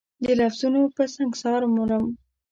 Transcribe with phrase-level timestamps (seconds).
[0.23, 2.05] د لفظونو په سنګسار مرم